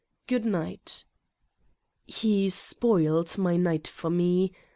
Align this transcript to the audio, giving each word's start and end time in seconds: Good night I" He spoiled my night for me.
Good 0.25 0.45
night 0.47 1.05
I" 1.05 2.11
He 2.11 2.49
spoiled 2.49 3.37
my 3.37 3.55
night 3.55 3.87
for 3.87 4.09
me. 4.09 4.51